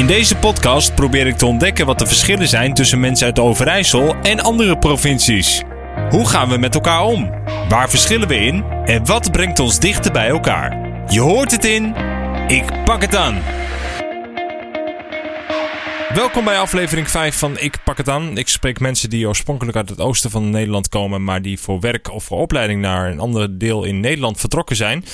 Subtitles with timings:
[0.00, 4.14] In deze podcast probeer ik te ontdekken wat de verschillen zijn tussen mensen uit Overijssel
[4.14, 5.62] en andere provincies.
[6.10, 7.30] Hoe gaan we met elkaar om?
[7.68, 8.64] Waar verschillen we in?
[8.84, 10.78] En wat brengt ons dichter bij elkaar?
[11.12, 11.94] Je hoort het in
[12.48, 13.42] Ik Pak Het Aan.
[16.14, 18.36] Welkom bij aflevering 5 van Ik Pak Het Aan.
[18.36, 22.12] Ik spreek mensen die oorspronkelijk uit het oosten van Nederland komen, maar die voor werk
[22.12, 25.04] of voor opleiding naar een ander deel in Nederland vertrokken zijn.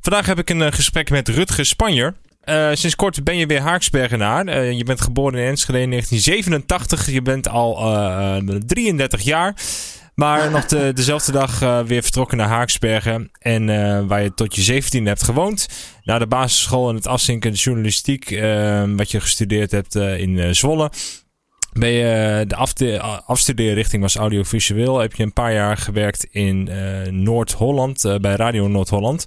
[0.00, 2.14] Vandaag heb ik een eh, gesprek met Rutger Spanjer.
[2.48, 4.46] Uh, sinds kort ben je weer Haaksbergenaar.
[4.46, 7.10] Uh, je bent geboren in Enschede in 1987.
[7.10, 9.54] Je bent al uh, 33 jaar.
[10.14, 13.30] Maar nog de, dezelfde dag weer vertrokken naar Haaksbergen.
[13.38, 13.66] En
[14.06, 15.68] waar je tot je 17 hebt gewoond.
[16.02, 18.28] Na de basisschool en het afzinken journalistiek.
[18.96, 20.90] wat je gestudeerd hebt in Zwolle.
[21.78, 24.98] Ben je de afde afstudeerrichting was audiovisueel.
[24.98, 29.24] Heb je een paar jaar gewerkt in uh, Noord-Holland, uh, bij Radio Noord-Holland.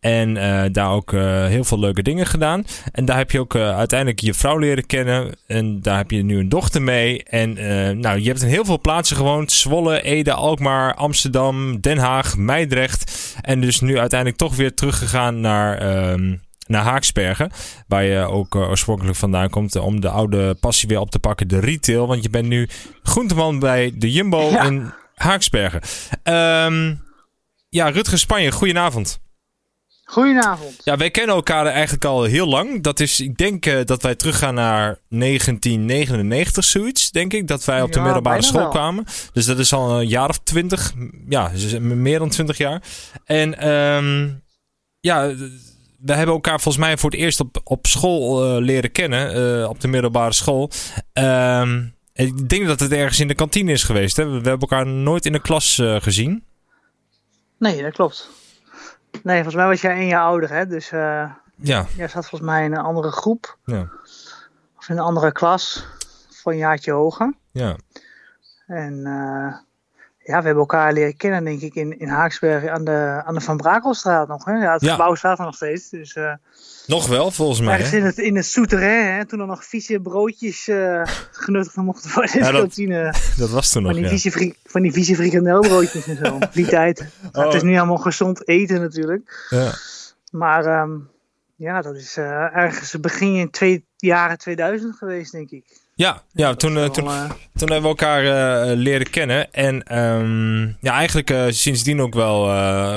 [0.00, 0.34] En
[0.72, 1.12] daar ook
[1.48, 2.64] heel veel leuke dingen gedaan.
[2.92, 5.36] En daar heb je ook uiteindelijk je vrouw leren kennen.
[5.46, 7.22] En daar heb je nu een dochter mee.
[7.22, 7.52] En
[8.00, 9.52] nou, je hebt in heel veel plaatsen gewoond.
[9.52, 13.34] Zwolle, Ede, Alkmaar, Amsterdam, Den Haag, Meidrecht.
[13.40, 16.34] En dus nu uiteindelijk toch weer teruggegaan naar ehm,
[16.66, 17.50] naar Haaksbergen.
[17.86, 19.76] Waar je ook uh, oorspronkelijk vandaan komt.
[19.76, 21.48] Om de oude passie weer op te pakken.
[21.48, 22.06] De retail.
[22.06, 22.68] Want je bent nu
[23.02, 25.80] groenteman bij de Jumbo in Haaksbergen.
[26.24, 27.02] Um,
[27.68, 29.22] ja, Rutger Spanje, goedenavond.
[30.04, 30.80] Goedenavond.
[30.84, 32.82] Ja, wij kennen elkaar eigenlijk al heel lang.
[32.82, 37.48] Dat is, ik denk uh, dat wij teruggaan naar 1999, zoiets, denk ik.
[37.48, 38.70] Dat wij op de Ja, middelbare school wel.
[38.70, 39.04] kwamen.
[39.32, 40.92] Dus dat is al een jaar of twintig.
[41.28, 42.82] Ja, dus meer dan twintig jaar.
[43.24, 44.42] En um,
[45.00, 45.34] ja,
[46.04, 49.36] we hebben elkaar volgens mij voor het eerst op, op school uh, leren kennen.
[49.60, 50.70] Uh, op de middelbare school.
[51.12, 54.16] Um, ik denk dat het ergens in de kantine is geweest.
[54.16, 54.24] Hè?
[54.24, 56.44] We hebben elkaar nooit in de klas uh, gezien.
[57.58, 58.30] Nee, dat klopt.
[59.22, 60.66] Nee, volgens mij was jij één jaar ouder, hè?
[60.66, 61.86] Dus ja.
[61.96, 63.58] jij zat volgens mij in een andere groep.
[63.64, 63.90] Ja.
[64.78, 65.86] Of in een andere klas.
[66.30, 67.34] Voor een jaartje hoger.
[67.50, 67.76] Ja.
[68.66, 69.02] En
[70.26, 73.40] ja, we hebben elkaar leren kennen, denk ik, in, in Haaksbergen aan de, aan de
[73.40, 74.44] Van Brakelstraat nog.
[74.44, 74.52] Hè?
[74.52, 74.90] Ja, het Ja.
[74.90, 75.88] gebouw staat er nog steeds.
[75.90, 76.32] Dus, uh,
[76.86, 77.72] Nog wel, volgens mij.
[77.72, 77.96] ergens hè?
[77.98, 79.24] in het, in het souterrain, hè?
[79.26, 81.02] toen er nog vieze broodjes uh,
[81.32, 83.14] genuttigd mochten worden in Ja, de dat- kantine.
[83.36, 84.18] Dat was toen nog, Van die, ja.
[84.18, 86.38] vieze van die vieze frikandelbroodjes en zo.
[86.52, 87.04] Die tijd.
[87.32, 87.44] Oh.
[87.44, 89.46] Het is nu allemaal gezond eten natuurlijk.
[89.50, 89.72] ja.
[90.30, 90.90] Maar ehm,
[91.56, 95.82] ja, dat is eh, ergens begin in twee jaren 2000 geweest, denk ik.
[95.96, 99.52] Ja, ja toen, eh, Wel, toen, eh, toen hebben we elkaar eh, leren kennen.
[99.52, 102.42] En ehm, ja, eigenlijk eh, sindsdien ook wel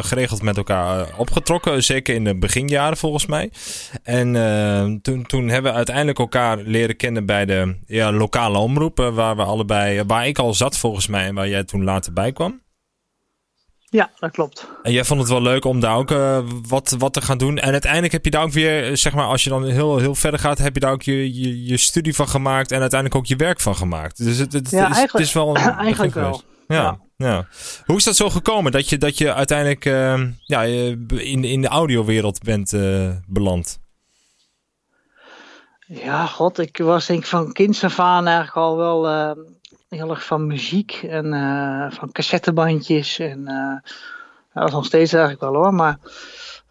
[0.03, 1.83] geregeld met elkaar opgetrokken.
[1.83, 3.51] Zeker in de beginjaren volgens mij.
[4.03, 8.99] En eh, toen, toen hebben we uiteindelijk elkaar leren kennen bij de ja, lokale omroep.
[8.99, 12.13] eh, waar we allebei, waar ik al zat volgens mij en waar jij toen later
[12.13, 12.61] bij kwam.
[13.89, 14.67] Ja, dat klopt.
[14.83, 17.57] En jij vond het wel leuk om daar ook eh, wat, wat te gaan doen.
[17.57, 20.15] En uiteindelijk heb je daar ook weer, eh, zeg maar, als je dan heel, heel
[20.15, 23.27] verder gaat, heb je daar ook je, je, je studie van gemaakt en uiteindelijk ook
[23.27, 24.17] je werk van gemaakt.
[24.17, 26.41] Dus het, het, Ja, is, het is wel een eigenlijk wel.
[26.67, 27.47] Ja, ja.
[27.85, 31.61] Hoe is dat zo gekomen dat je, dat je uiteindelijk eh, ja, je in, in
[31.61, 33.79] de audiowereld bent eh, beland?
[35.87, 39.31] Ja, god, ik was denk ik van kinds af aan eigenlijk al wel eh,
[39.89, 43.19] heel erg van muziek en eh, van cassettebandjes.
[43.19, 43.91] En eh,
[44.53, 45.97] dat was nog steeds eigenlijk wel hoor, maar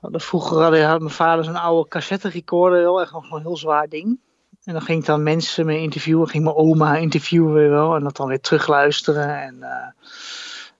[0.02, 3.88] vroeger had, had mijn vader zo'n oude cassette recorder, heel erg nog een heel zwaar
[3.88, 4.18] ding.
[4.64, 8.02] En dan ging ik dan mensen mee interviewen, ging mijn oma interviewen weer wel en
[8.02, 9.42] dat dan weer terugluisteren.
[9.42, 9.86] En eh,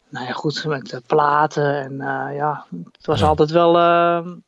[0.08, 1.96] nou ja, goed, met de platen en
[2.34, 3.26] ja, het was Ja.
[3.26, 3.70] altijd wel,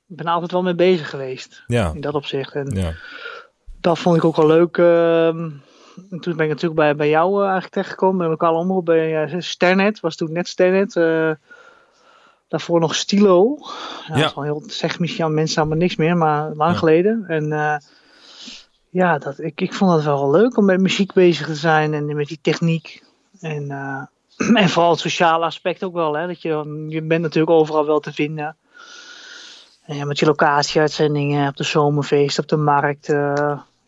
[0.08, 2.54] ik ben altijd wel mee bezig geweest Ja, in dat opzicht.
[2.54, 2.92] En, ja.
[3.80, 4.76] dat vond ik ook wel leuk.
[6.10, 8.18] En toen ben ik natuurlijk bij, bij jou eh, eigenlijk terechtgekomen.
[8.18, 10.00] Bij lokale omroep bij eh, Sternet.
[10.00, 10.96] Was toen net Sternet.
[10.96, 11.30] eh,
[12.48, 13.56] daarvoor nog Stilo.
[14.06, 14.20] Ja, Ja.
[14.20, 16.78] Dat is wel heel, zegt misschien aan mensen allemaal niks meer, maar lang Ja.
[16.78, 17.24] geleden.
[17.28, 17.48] En
[18.90, 22.16] ja, dat, ik, ik vond het wel leuk om met muziek bezig te zijn en
[22.16, 23.02] met die techniek.
[23.40, 23.70] En,
[24.54, 26.16] en vooral het sociale aspect ook wel.
[26.16, 26.26] Hè?
[26.26, 28.56] Dat je, je bent natuurlijk overal wel te vinden.
[29.84, 33.08] En ja, met je locatieuitzendingen op de zomerfeest, op de markt.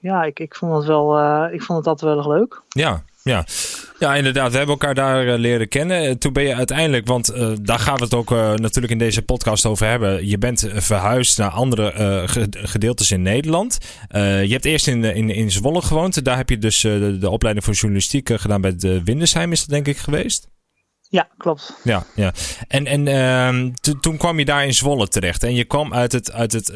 [0.01, 2.63] Ja, ik, ik vond het wel, eh, ik vond het altijd wel erg leuk.
[2.69, 3.45] Ja, ja.
[3.99, 4.51] ja, inderdaad.
[4.51, 6.03] We hebben elkaar daar eh, leren kennen.
[6.03, 7.33] Eh, Toen ben je uiteindelijk, want
[7.67, 10.27] daar gaan we het ook natuurlijk in deze podcast over hebben.
[10.29, 11.93] Je bent verhuisd naar andere
[12.29, 13.79] ge- gedeeltes in Nederland.
[14.11, 16.25] Je hebt eerst in, in, in Zwolle gewoond.
[16.25, 19.69] Daar heb je dus de, de opleiding voor journalistiek gedaan bij de Windesheim, is dat
[19.69, 20.49] denk ik geweest?
[21.09, 21.81] Ja, klopt.
[21.85, 22.33] Ja, ja.
[22.69, 25.43] En, en ehm, to- toen kwam je daar in Zwolle terecht.
[25.43, 26.73] En je kwam uit het, uit het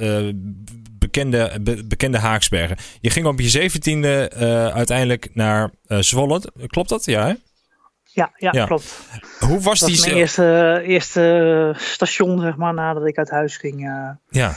[1.04, 2.76] bekende, be- bekende Haaksbergen.
[3.00, 6.42] Je ging op je zeventiende eh uiteindelijk naar eh, Zwolle.
[6.66, 7.04] Klopt dat?
[7.04, 7.34] Ja, hè?
[8.04, 8.66] Ja, ja, Ja.
[8.66, 8.98] klopt.
[9.38, 9.98] Hoe was Dat die...
[9.98, 13.86] was mijn ze- eerste, eerste station, zeg maar, nadat ik uit huis ging.
[13.88, 14.10] eh.
[14.28, 14.54] Ja.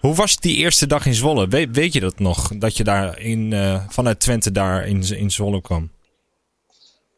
[0.00, 1.48] Hoe was die eerste dag in Zwolle?
[1.48, 2.48] Weet, weet je dat nog?
[2.58, 5.90] Dat je daar in, uh, vanuit Twente daar in, in Zwolle kwam?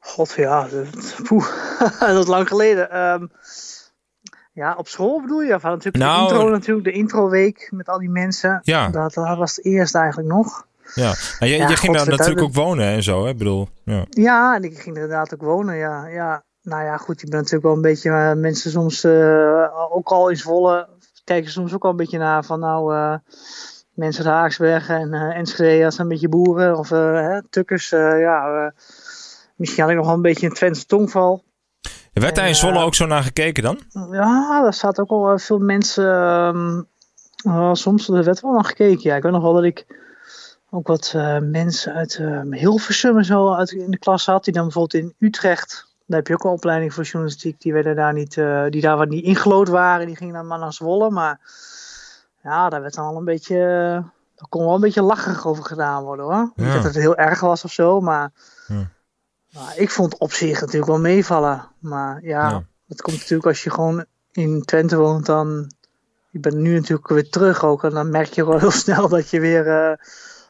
[0.00, 1.46] God ja, dat, poeh,
[2.00, 2.98] dat is lang geleden.
[2.98, 3.30] Um,
[4.58, 5.60] ja, op school bedoel je?
[5.60, 8.60] Van natuurlijk nou, de intro natuurlijk, de introweek met al die mensen.
[8.62, 8.88] Ja.
[8.88, 10.66] Dat, dat was het eerste eigenlijk nog.
[10.94, 13.30] Ja, en je, je ging daar natuurlijk ook wonen en zo, hè?
[13.30, 14.04] Ik bedoel, ja.
[14.10, 16.06] ja, en ik ging er inderdaad ook wonen, ja.
[16.06, 16.42] ja.
[16.62, 20.28] Nou ja, goed, je bent natuurlijk wel een beetje, uh, mensen soms uh, ook al
[20.28, 20.88] in Zwolle,
[21.24, 23.14] kijken soms ook al een beetje naar van nou, uh,
[23.94, 28.72] mensen uit Haaksberg en Enschede, als een beetje boeren of hè, tukkers, ja,
[29.56, 31.42] misschien had ik nog wel een beetje een Twentse tongval.
[32.20, 33.78] Werd daar in Zwolle ook zo naar gekeken dan?
[34.10, 36.04] Ja, daar zaten ook al veel mensen,
[37.46, 39.00] uh, soms er werd wel naar gekeken.
[39.02, 39.86] Ja, ik weet nog wel dat ik
[40.70, 44.44] ook wat uh, mensen uit uh, Hilversum en zo uit, in de klas had.
[44.44, 47.60] Die dan bijvoorbeeld in Utrecht, daar heb je ook een opleiding voor journalistiek.
[47.60, 50.06] Die, werden daar niet, uh, die daar wat niet ingelood waren.
[50.06, 51.10] Die gingen dan maar naar Zwolle.
[51.10, 51.40] Maar
[52.42, 53.56] ja, daar werd dan al een beetje,
[54.34, 56.52] daar kon wel een beetje lacherig over gedaan worden hoor.
[56.54, 58.30] Niet dat het heel erg was of zo, maar...
[58.66, 58.96] Ja.
[59.50, 61.68] Nou, ik vond op zich natuurlijk wel meevallen.
[61.78, 65.72] Maar ja, ja, het komt natuurlijk als je gewoon in Twente woont, dan...
[66.30, 67.84] Je bent nu natuurlijk weer terug ook.
[67.84, 69.98] En dan merk je wel heel snel dat je weer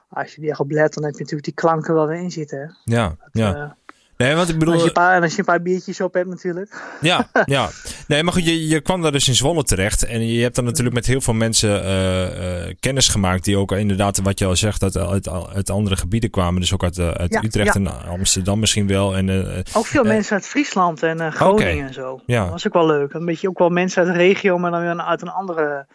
[0.08, 2.76] als je die echt op let, dan heb je natuurlijk die klanken wel in zitten.
[2.84, 3.76] Ja, ja.
[4.18, 4.74] Nee, want ik bedoel...
[4.74, 6.82] Als je, een paar, als je een paar biertjes op hebt natuurlijk.
[7.00, 7.68] Ja, ja.
[8.06, 10.04] Nee, maar goed, je, je kwam daar dus in Zwolle terecht.
[10.04, 13.44] En je hebt dan natuurlijk met heel veel mensen uh, uh, kennis gemaakt.
[13.44, 16.60] Die ook inderdaad, wat je al zegt, uit, uit, uit andere gebieden kwamen.
[16.60, 17.80] Dus ook uit, uit ja, Utrecht ja.
[17.80, 19.16] en Amsterdam misschien wel.
[19.16, 21.86] En, ook veel mensen uit Friesland en Groningen okay.
[21.86, 22.20] en zo.
[22.26, 22.42] Ja.
[22.42, 23.12] Dat was ook wel leuk.
[23.12, 25.86] Een beetje ook wel mensen uit de regio, maar dan weer uit een andere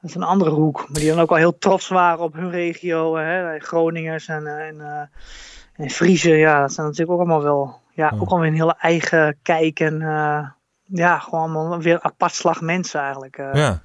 [0.00, 0.76] dat is een andere hoek.
[0.88, 3.16] Maar die dan ook al heel trots waren op hun regio.
[3.16, 3.58] Hè?
[3.58, 5.10] Groningers en, eh, en,
[5.78, 6.30] en Friese.
[6.30, 7.80] Ja, dat zijn natuurlijk ook allemaal wel.
[7.94, 9.80] Ja, ook alweer een hele eigen kijk.
[9.80, 10.48] En uh,
[10.84, 13.36] ja, gewoon allemaal weer apart slag mensen eigenlijk.
[13.52, 13.82] ja.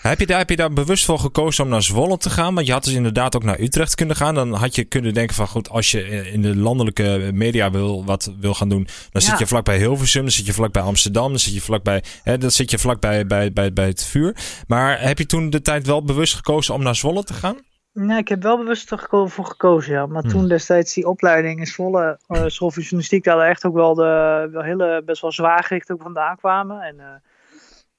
[0.00, 2.54] Heb je, daar, heb je daar bewust voor gekozen om naar Zwolle te gaan?
[2.54, 4.34] Want je had dus inderdaad ook naar Utrecht kunnen gaan.
[4.34, 8.32] Dan had je kunnen denken van goed, als je in de landelijke media wil, wat
[8.40, 11.54] wil gaan doen, dan zit je vlakbij Hilversum, dan zit je vlakbij Amsterdam, dan zit
[11.54, 14.36] je vlakbij, hè, dan zit je vlakbij bij, bij, bij het vuur.
[14.66, 17.56] Maar heb je toen de tijd wel bewust gekozen om naar Zwolle te gaan?
[17.98, 20.06] Nee, ik heb wel bewust ervoor gekozen, ja.
[20.06, 20.30] Maar hmm.
[20.30, 24.48] toen destijds die opleiding in Zwolle, uh, school voor journalistiek, daar echt ook wel de
[24.52, 26.80] wel hele, best wel zwaar gericht ook vandaan kwamen.
[26.80, 27.04] En uh,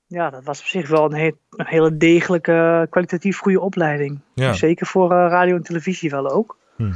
[0.07, 4.19] ja, dat was op zich wel een, een hele degelijke, kwalitatief goede opleiding.
[4.33, 4.53] Ja.
[4.53, 6.57] Zeker voor uh, radio en televisie wel ook.
[6.75, 6.91] Hm.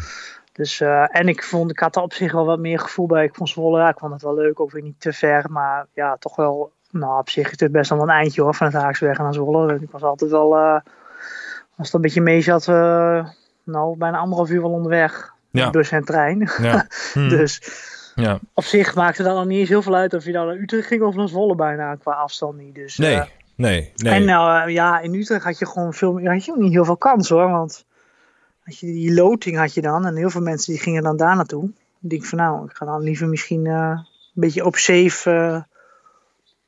[0.53, 3.23] Dus, uh, en ik vond, ik had er op zich wel wat meer gevoel bij.
[3.23, 5.45] Ik vond Zwolle, ja, ik vond het wel leuk, ook weer niet te ver.
[5.49, 8.67] Maar ja, toch wel, nou op zich is het best wel een eindje hoor, van
[8.67, 9.75] het Haaksweg naar Zwolle.
[9.81, 10.79] Ik was altijd wel, uh,
[11.81, 12.65] als het een beetje mee zat,
[13.63, 15.33] nou bijna anderhalf uur wel onderweg.
[15.51, 15.69] Ja.
[15.69, 16.49] Bus en trein.
[16.61, 16.87] Ja.
[17.13, 17.29] Hm.
[17.29, 17.61] dus
[18.15, 18.39] ja.
[18.53, 20.87] Op zich maakte dat dan niet eens heel veel uit of je dan naar Utrecht
[20.87, 22.75] ging of naar Zwolle bijna qua afstand niet.
[22.75, 23.23] Dus, nee, uh,
[23.55, 24.13] nee, nee.
[24.13, 26.85] En nou uh, ja, in Utrecht had je gewoon veel, had je ook niet heel
[26.85, 27.49] veel kans hoor.
[27.49, 27.85] Want
[28.59, 31.35] had je die loting had je dan en heel veel mensen die gingen dan daar
[31.35, 31.69] naartoe.
[32.01, 35.65] Ik denk van nou, ik ga dan liever misschien uh, een beetje op safe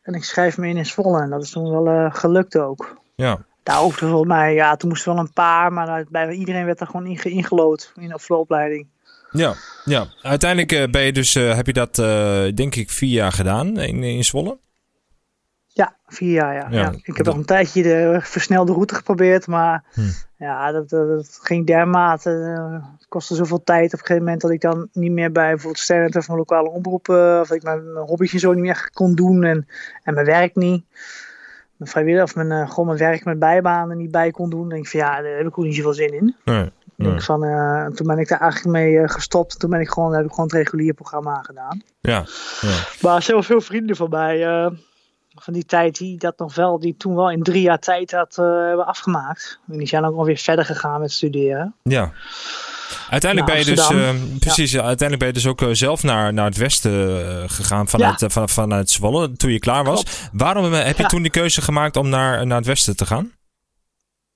[0.01, 1.21] en ik schrijf me in in Zwolle.
[1.21, 2.97] En dat is toen wel gelukt ook.
[3.15, 3.45] Ja.
[3.63, 6.85] Daar hoefde volgens mij, ja, toen moesten wel een paar, maar bij iedereen werd er
[6.85, 8.87] gewoon inge ingelood in de opleiding.
[9.31, 9.53] Ja,
[9.85, 10.07] ja.
[10.21, 13.79] uiteindelijk uh, ben je dus, uh, heb je dat uh, denk ik vier jaar gedaan
[13.79, 14.57] in, in Zwolle?
[15.67, 16.67] Ja, vier jaar, ja.
[16.69, 16.93] ja.
[17.03, 20.01] Ik heb nog een tijdje de versnelde route geprobeerd, maar hm.
[20.37, 22.29] ja, dat, dat, ging dermate.
[22.97, 25.83] het kostte zoveel tijd op een gegeven moment dat ik dan niet meer bij bijvoorbeeld
[25.83, 29.43] sterren van lokale omroepen, of ik mijn, mijn hobby's en zo niet meer kon doen
[29.43, 29.67] en,
[30.03, 30.85] en mijn werk niet.
[31.83, 34.59] Mijn vrijwillig of mijn, gewoon mijn werk met bijbanen niet bij kon doen.
[34.59, 36.35] Dan denk ik van ja, daar heb ik ook niet zoveel zin in.
[36.95, 37.19] Nee.
[37.21, 39.59] Van, uh, toen ben ik daar eigenlijk mee uh, gestopt.
[39.59, 41.81] Toen ben ik gewoon, heb ik gewoon het reguliere programma gedaan.
[42.01, 42.25] Ja.
[42.61, 42.75] ja.
[43.01, 44.71] Maar er zijn wel veel vrienden van mij.
[45.35, 48.35] Van die tijd die dat nog wel, die toen wel in drie jaar tijd had
[48.35, 49.59] hebben afgemaakt.
[49.71, 51.75] En die zijn ook alweer verder gegaan met studeren.
[51.83, 52.11] Ja.
[53.09, 53.87] Uiteindelijk ben je dus,
[54.39, 54.83] precies, ja.
[54.83, 58.29] uiteindelijk ben je dus ook zelf naar, naar het westen gegaan vanuit, ja.
[58.29, 60.03] van, vanuit Zwolle toen je klaar was.
[60.03, 60.29] Klopt.
[60.33, 63.31] Waarom heb je toen de keuze gemaakt om naar, naar het westen te gaan?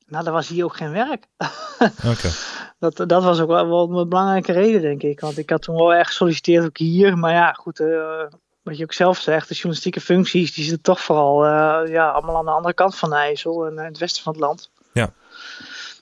[0.08, 1.26] Nou, er was hier ook geen werk.
[2.14, 2.32] okay.
[2.80, 5.20] dat, dat was ook wel, wel, een belangrijke reden, denk ik.
[5.20, 7.18] Want ik had toen wel echt gesolliciteerd, ook hier.
[7.18, 8.24] Maar ja, goed, uh,
[8.64, 12.38] wat je ook zelf zegt, de journalistieke functies, die zitten toch vooral uh, ja, allemaal
[12.38, 14.70] aan de andere kant van de IJssel en in het westen van het land.
[14.92, 15.14] Ja.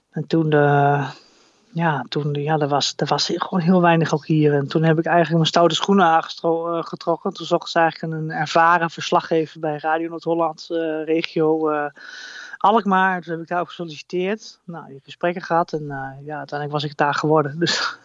[0.10, 1.10] En toen, uh,
[1.76, 4.54] ja, toen, ja, er was, er was gewoon heel weinig ook hier.
[4.54, 7.34] En toen heb ik eigenlijk mijn stoute schoenen aangetrokken.
[7.34, 10.66] Toen zocht ze eigenlijk een ervaren verslaggever bij Radio Noord-Holland,
[11.06, 11.72] regio
[12.58, 13.22] Alkmaar.
[13.22, 14.60] Toen heb ik daar ook gesolliciteerd.
[14.66, 15.74] Nou, gesprekken gehad.
[15.74, 17.60] En uh, ja, uiteindelijk was ik daar geworden.
[17.66, 17.98] Dus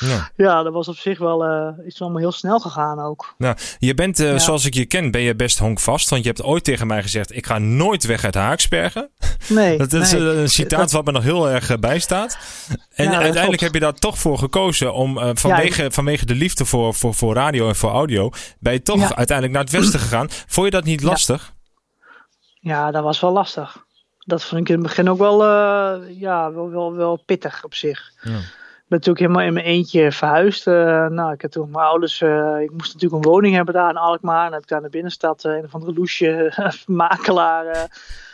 [0.00, 0.30] ja.
[0.36, 3.34] ja, dat was op zich wel uh, is allemaal heel snel gegaan ook.
[3.38, 4.38] Nou, je bent, ja.
[4.38, 6.10] zoals ik je ken, ben je best honkvast.
[6.10, 9.10] Want je hebt ooit tegen mij gezegd, ik ga nooit weg uit Haaksbergen.
[9.48, 9.78] Nee.
[9.86, 10.20] dat is nee.
[10.20, 10.90] een citaat dat...
[10.90, 12.38] wat me nog heel erg bij staat.
[12.94, 16.94] En ja, uiteindelijk heb je daar toch voor gekozen om vanwege, vanwege de liefde voor,
[16.94, 20.26] voor, voor radio en voor audio, ben je toch uiteindelijk naar het westen gegaan.
[20.46, 21.52] Vond je dat niet lastig?
[22.62, 23.84] Ja, dat was wel lastig.
[24.18, 27.74] Dat vond ik in het begin ook wel, uh, ja, wel, wel, wel pittig op
[27.74, 28.12] zich.
[28.20, 28.38] Ja.
[28.38, 30.66] Ik ben natuurlijk helemaal in mijn eentje verhuisd.
[30.66, 33.90] Uh, nou, ik heb toen mijn ouders, uh, ik moest natuurlijk een woning hebben daar
[33.90, 34.44] in Alkmaar.
[34.44, 36.52] Dan heb ik daar in de binnenstad een of andere loesje
[36.86, 37.90] makelaar.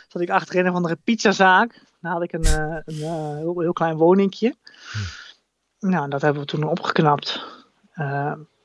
[0.07, 1.81] zat ik achter een of andere pizzazaak.
[2.01, 2.45] Dan had ik een,
[2.85, 4.55] een heel, heel, klein woningje.
[4.91, 5.89] Hm.
[5.89, 7.45] Nou, dat hebben we toen opgeknapt.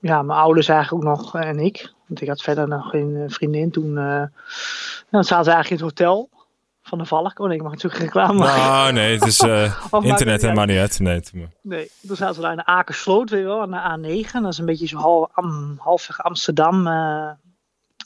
[0.05, 1.93] Ja, mijn ouders eigenlijk ook nog en ik.
[2.07, 3.95] Want ik had verder nog geen vriendin toen.
[5.11, 6.29] dan zaten we eigenlijk in het hotel
[6.85, 7.39] van de Valk.
[7.39, 8.63] Oh nee, ik mag natuurlijk reclame maken.
[8.63, 11.01] Ah, nee, het is uh, internet en maar niet uit.
[11.01, 11.23] Nee,
[11.61, 14.31] nee, toen zaten we daar in de Akersloot, weet je wel, aan de A9.
[14.33, 17.31] Dat is een beetje zo half, am, halfweg Amsterdam, uh,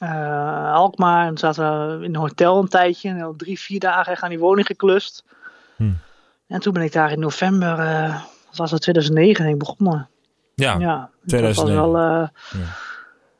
[0.02, 1.22] uh, Alkmaar.
[1.22, 3.08] En toen zaten we in een hotel een tijdje.
[3.08, 5.24] En al drie, vier dagen echt aan die woning geklust.
[5.76, 5.92] Hm.
[6.46, 7.76] En toen ben ik daar in november,
[8.46, 10.08] wat was het, 2009 denk ik, begonnen.
[10.58, 11.74] Ja, ja 2009.
[11.74, 12.00] Dat was wel...
[12.60, 12.76] Ja.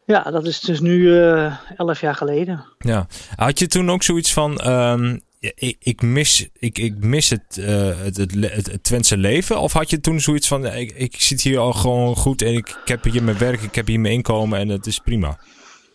[0.08, 2.64] Ja, dat is dus nu uh, elf jaar geleden.
[2.78, 3.06] Ja.
[3.37, 8.00] Had je toen ook zoiets van, um, ik, ik, mis, ik, ik mis het, uh,
[8.00, 8.32] het, het,
[8.66, 9.60] het, Twentse leven?
[9.60, 12.68] Of had je toen zoiets van, ik, ik zit hier al gewoon goed en ik,
[12.68, 15.38] ik heb hier mijn werk, ik heb hier mijn inkomen en het is prima?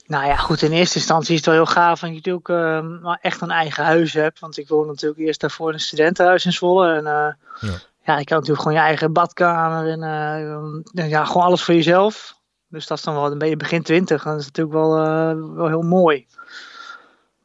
[0.07, 3.15] Nou ja, goed, in eerste instantie is het wel heel gaaf dat je natuurlijk uh,
[3.21, 4.39] echt een eigen huis hebt.
[4.39, 6.93] Want ik woon natuurlijk eerst daarvoor in een studentenhuis in Zwolle.
[6.93, 7.79] En ja.
[8.03, 12.41] Ja, je kan natuurlijk gewoon je eigen badkamer en ja, gewoon alles voor jezelf.
[12.67, 14.23] Dus dat is dan wel een beetje begin twintig.
[14.23, 16.27] Dat is natuurlijk wel, uh, wel heel mooi.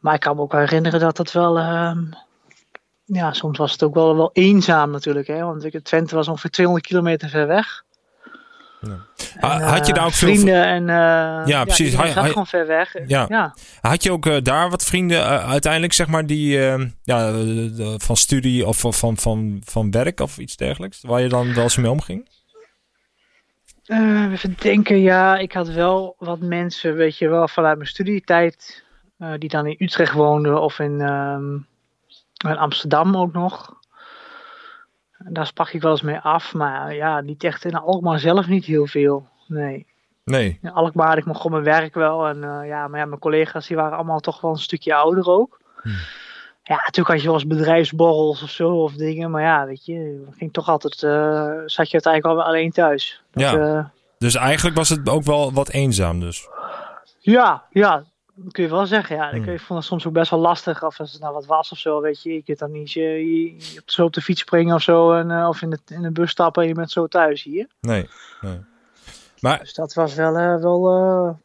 [0.00, 1.58] Maar ik kan me ook herinneren dat het wel...
[1.58, 1.96] Uh,
[3.04, 5.26] ja, soms was het ook wel, wel eenzaam natuurlijk.
[5.26, 5.44] Hè?
[5.44, 7.84] Want Twente was ongeveer 200 kilometer ver weg.
[8.80, 11.92] En, had je daar ook vrienden en uh, ja, precies.
[11.92, 12.94] Ja, had, gewoon ver weg.
[13.06, 13.26] Ja.
[13.28, 13.54] ja.
[13.80, 16.58] Had je ook uh, daar wat vrienden uiteindelijk, zeg maar, die
[17.02, 17.32] ja,
[17.96, 21.76] van studie of van, van, van werk of iets dergelijks, waar je dan wel eens
[21.76, 22.28] mee omging?
[23.88, 28.84] Uh, even denken, ja, ik had wel wat mensen, weet je wel, vanuit mijn studietijd,
[29.18, 31.66] uh, die dan in Utrecht woonden of in, um,
[32.48, 33.76] in Amsterdam ook nog.
[35.18, 38.64] Daar sprak ik wel eens mee af, maar ja, niet echt in Alkmaar zelf niet
[38.64, 39.86] heel veel, nee.
[40.24, 40.58] Nee.
[40.62, 43.66] In Alkmaar, ik mocht gewoon mijn werk wel en uh, ja, maar ja, mijn collega's
[43.66, 45.60] die waren allemaal toch wel een stukje ouder ook.
[45.82, 45.88] Hm.
[46.62, 49.30] Ja, natuurlijk had je wel eens bedrijfsborrels of zo of dingen.
[49.30, 53.22] Maar ja, weet je, ging toch altijd, uh, zat je uiteindelijk al alleen thuis.
[53.30, 53.54] Dat, ja.
[53.56, 53.84] Uh,
[54.18, 56.48] dus eigenlijk was het ook wel wat eenzaam dus.
[57.18, 58.04] Ja, ja.
[58.50, 59.30] Kun je wel zeggen, ja.
[59.30, 59.48] Hmm.
[59.48, 60.82] Ik vond het soms ook best wel lastig.
[60.82, 62.32] Of als het nou wat was of zo, weet je.
[62.32, 65.12] Je kunt dan niet je, je zo op de fiets springen of zo.
[65.12, 67.66] En, uh, of in de, in de bus stappen en je bent zo thuis hier.
[67.80, 68.08] Nee,
[68.40, 68.60] nee.
[69.40, 69.58] Maar...
[69.58, 71.40] Dus dat was wel, wel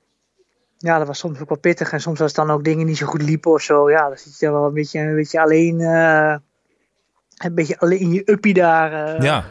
[0.77, 1.91] ja, dat was soms ook wel pittig.
[1.91, 3.89] En soms als dan ook dingen niet zo goed liepen of zo.
[3.89, 5.79] Ja, dan zit je wel een beetje, een beetje alleen.
[7.37, 9.23] Een beetje alleen in je uppie daar.
[9.23, 9.45] Ja.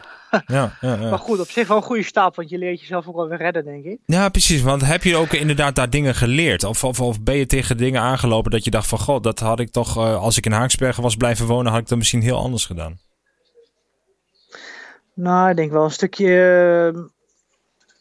[0.45, 1.09] Ja, ja, ja.
[1.09, 3.37] Maar goed, op zich wel een goede stap, want je leert jezelf ook wel weer
[3.37, 3.99] redden, denk ik.
[4.05, 4.61] Ja, precies.
[4.61, 6.63] Want heb je ook inderdaad daar dingen geleerd?
[6.63, 8.99] Of, of, of ben je tegen dingen aangelopen dat je dacht van...
[8.99, 11.87] God, dat had ik toch, uh, als ik in Haaksbergen was blijven wonen, had ik
[11.87, 12.99] dat misschien heel anders gedaan?
[15.13, 16.31] Nou, ik denk wel een stukje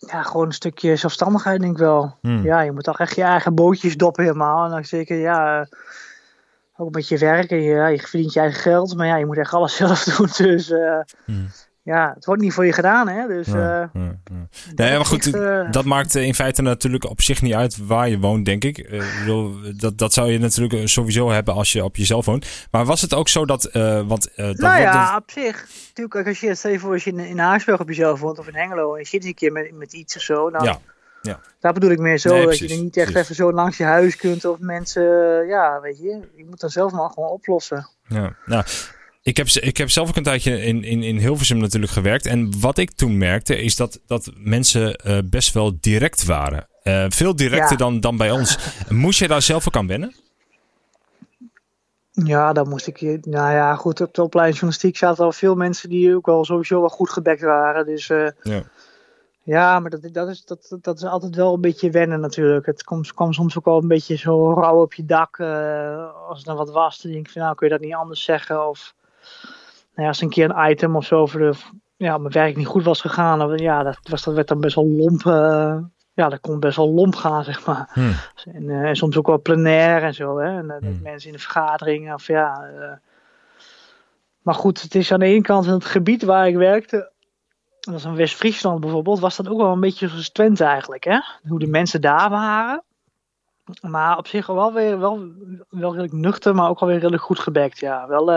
[0.06, 2.16] ja, gewoon een stukje zelfstandigheid denk ik wel.
[2.20, 2.44] Hmm.
[2.44, 4.64] Ja, je moet toch echt je eigen bootjes doppen helemaal.
[4.64, 5.68] En dan zeker, ja,
[6.76, 7.62] ook met je werken.
[7.62, 10.28] Ja, je verdient je eigen geld, maar ja, je moet echt alles zelf doen.
[10.36, 11.48] Dus uh, hmm.
[11.82, 13.26] Ja, het wordt niet voor je gedaan, hè.
[13.26, 14.46] Dus, ja, uh, ja, ja.
[14.74, 18.18] Nee, maar goed, uh, dat maakt in feite natuurlijk op zich niet uit waar je
[18.18, 18.88] woont, denk ik.
[19.18, 22.66] Bedoel, dat, dat zou je natuurlijk sowieso hebben als je op jezelf woont.
[22.70, 23.70] Maar was het ook zo dat...
[24.06, 25.22] want, dat nou ja, dat...
[25.22, 28.48] op zich natuurlijk, als je, stel voor als je in, in op jezelf woont of
[28.48, 30.78] in Hengelo en je zit een keer met, met iets of zo, dan, ja.
[31.22, 31.40] Ja.
[31.60, 33.22] daar bedoel ik meer zo, nee, dat je er niet echt precies.
[33.22, 35.02] even zo langs je huis kunt of mensen,
[35.46, 37.88] ja, weet je, je moet dat zelf maar gewoon oplossen.
[38.08, 38.64] Ja, nou,
[39.22, 42.60] ik heb, ik heb zelf ook een tijdje in, in, in Hilversum natuurlijk gewerkt en
[42.60, 46.66] wat ik toen merkte is dat, dat mensen uh, best wel direct waren.
[46.84, 47.76] Uh, veel directer ja.
[47.76, 48.58] dan, dan bij ons.
[48.88, 50.14] Moest je daar zelf ook aan wennen?
[52.12, 53.00] Ja, dan moest ik.
[53.26, 54.00] Nou ja, goed.
[54.00, 57.42] Op de opleiding journalistiek zaten al veel mensen die ook wel sowieso wel goed gedekt
[57.42, 57.86] waren.
[57.86, 58.62] Dus uh, ja.
[59.42, 62.66] ja, maar dat, dat, is, dat, dat is altijd wel een beetje wennen natuurlijk.
[62.66, 65.38] Het kwam, kwam soms ook wel een beetje zo rauw op je dak.
[65.38, 67.94] Uh, als er dan wat was, dan denk ik van nou kun je dat niet
[67.94, 68.68] anders zeggen.
[68.68, 68.94] Of
[69.94, 71.52] nou ja, als een keer een item of zo voor de.
[71.96, 73.56] Ja, mijn werk niet goed was gegaan.
[73.56, 75.24] Ja, dat, was, dat werd dan best wel lomp.
[75.24, 75.76] Uh,
[76.14, 77.90] ja, dat kon best wel lomp gaan, zeg maar.
[77.92, 78.14] Hmm.
[78.44, 80.38] En, uh, en, soms ook wel plenair en zo.
[80.38, 80.58] Hè?
[80.58, 81.00] En uh, Hmm.
[81.02, 82.14] mensen in de vergaderingen.
[82.14, 82.92] Of ja, uh,
[84.42, 87.10] maar goed, het is aan de ene kant in het gebied waar ik werkte.
[87.80, 89.20] Dat was in West-Friesland bijvoorbeeld.
[89.20, 91.04] Was dat ook wel een beetje zoals Twente eigenlijk.
[91.04, 91.18] Hè?
[91.48, 92.82] Hoe de mensen daar waren.
[93.80, 95.28] Maar op zich wel weer wel,
[95.68, 97.78] wel redelijk nuchter, maar ook alweer redelijk goed gebekt.
[97.78, 98.30] Ja, wel.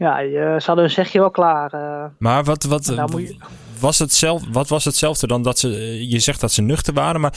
[0.00, 1.74] Ja, je, ze hadden een zegje wel klaar.
[1.74, 3.36] Uh, maar wat, wat, je...
[3.80, 5.68] was het zelf, wat was hetzelfde dan dat ze.
[6.08, 7.34] Je zegt dat ze nuchter waren, maar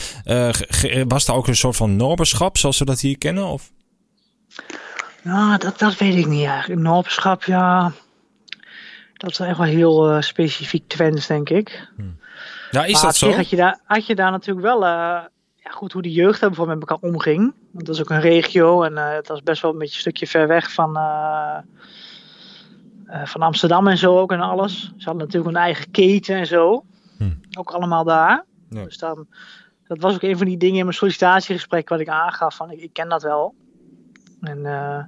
[1.06, 3.46] was er ook een soort van noberschap zoals we dat hier kennen?
[3.46, 3.70] Of?
[5.22, 6.80] Nou, dat, dat weet ik niet eigenlijk.
[6.80, 7.92] Noberschap, ja.
[9.14, 11.88] Dat is echt wel heel specifiek Twents, denk ik.
[11.96, 12.16] Hmm.
[12.70, 13.32] Ja, is maar dat zo?
[13.32, 14.82] Had je, daar, had je daar natuurlijk wel.
[14.82, 15.22] Uh,
[15.54, 17.54] ja, goed, hoe de jeugd daar bijvoorbeeld met elkaar omging.
[17.72, 20.00] Want dat is ook een regio en uh, het was best wel een beetje een
[20.00, 21.58] stukje ver weg van, uh,
[23.24, 24.80] van Amsterdam en zo ook en alles.
[24.96, 26.84] Ze hadden natuurlijk een eigen keten en zo.
[27.18, 27.30] Hm.
[27.58, 28.44] Ook allemaal daar.
[28.70, 28.84] Ja.
[28.84, 29.26] Dus dan,
[29.86, 32.56] dat was ook een van die dingen in mijn sollicitatiegesprek wat ik aangaf.
[32.56, 33.54] Van ik, ik ken dat wel.
[34.40, 34.98] En eh,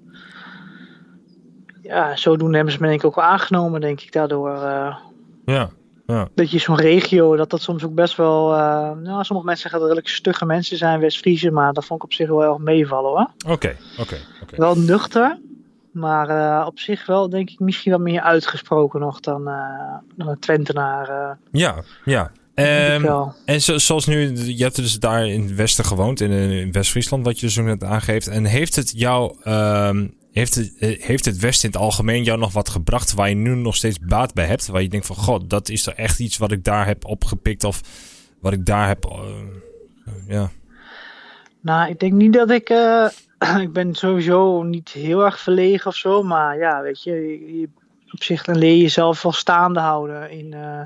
[1.82, 4.54] ja, zodoende hebben ze me denk ik ook aangenomen, denk ik, daardoor.
[4.62, 4.96] eh,
[5.44, 5.68] Ja,
[6.06, 6.28] ja.
[6.34, 8.52] dat je zo'n regio, dat dat soms ook best wel.
[8.52, 8.58] eh,
[8.92, 12.04] nou, sommige mensen zeggen dat er redelijk stugge mensen zijn, West-Friese, maar dat vond ik
[12.06, 13.52] op zich wel erg meevallen hoor.
[13.52, 14.56] Oké, oké, oké.
[14.56, 15.38] Wel nuchter,
[15.96, 20.28] maar eh, op zich wel, denk ik, misschien wat meer uitgesproken nog dan, eh, dan
[20.28, 21.08] een Twentenaar.
[21.08, 22.30] eh, Ja, ja.
[22.54, 23.34] wel.
[23.44, 27.24] en zo, zoals nu, je hebt dus daar in het westen gewoond, in, in West-Friesland,
[27.24, 28.26] wat je dus ook net aangeeft.
[28.26, 32.52] En heeft het jou, ehm, heeft, het, heeft het westen in het algemeen jou nog
[32.52, 34.66] wat gebracht waar je nu nog steeds baat bij hebt?
[34.66, 37.64] Waar je denkt van, god, dat is er echt iets wat ik daar heb opgepikt
[37.64, 37.80] of
[38.40, 39.18] wat ik daar heb,
[40.28, 40.50] ja.
[41.60, 42.68] Nou, ik denk niet dat ik.
[43.66, 46.22] ik ben sowieso niet heel erg verlegen of zo.
[46.22, 47.68] Maar ja, weet je,
[48.12, 50.30] op zich dan leer je jezelf wel staande houden.
[50.30, 50.80] In, eh,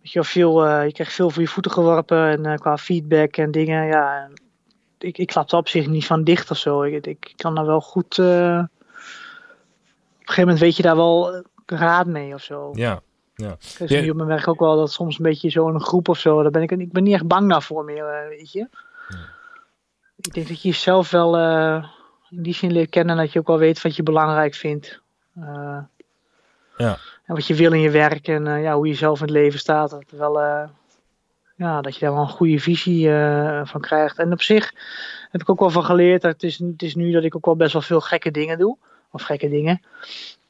[0.00, 2.26] weet je, veel, eh, je krijgt veel voor je voeten geworpen.
[2.28, 3.86] En eh, qua feedback en dingen.
[3.86, 4.28] Ja,
[4.98, 6.82] ik, ik klap er op zich niet van dicht of zo.
[6.82, 8.18] Ik, ik kan daar wel goed.
[8.18, 8.68] op een
[10.18, 12.70] gegeven moment weet je daar wel raad mee of zo.
[12.74, 12.94] Ja,
[13.34, 13.86] Ik Ja.
[13.86, 16.18] zie op mijn werk ook wel dat soms een beetje zo in een groep of
[16.18, 16.42] zo.
[16.42, 18.68] Daar ben ik, ik ben niet echt bang daarvoor meer, weet je.
[20.22, 21.84] Ik denk dat je jezelf wel eh,
[22.30, 25.00] in die zin leert kennen dat je ook wel weet wat je belangrijk vindt.
[25.34, 25.78] Eh,
[26.76, 26.98] Ja.
[27.24, 29.34] En wat je wil in je werk en eh, ja, hoe je zelf in het
[29.34, 29.90] leven staat.
[29.90, 30.40] Dat, wel,
[31.56, 33.08] ja, dat je daar wel een goede visie
[33.64, 34.18] van krijgt.
[34.18, 34.72] En op zich
[35.30, 36.22] heb ik ook wel van geleerd.
[36.22, 38.58] Dat het, is, het is nu dat ik ook wel best wel veel gekke dingen
[38.58, 38.76] doe.
[39.10, 39.82] Of gekke dingen.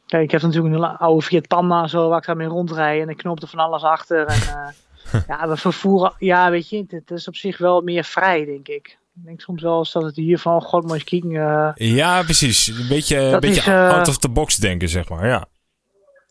[0.06, 3.00] Kijk, ik heb natuurlijk een oude Fiat Panda zo, waar ik daarmee rondrij.
[3.00, 4.26] En ik knoop er van alles achter.
[4.26, 4.74] En,
[5.28, 6.12] ja, we vervoeren...
[6.18, 8.98] Ja, weet je, het is op zich wel meer vrij, denk ik.
[9.14, 11.30] Ik denk soms wel eens dat het hier van, god, eens kijken.
[11.30, 12.66] eh, Ja, precies.
[12.66, 15.26] Een beetje, een Dat beetje is, eh, out of the box denken, zeg maar.
[15.26, 15.46] Ja.